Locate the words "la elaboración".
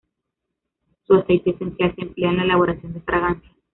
2.37-2.93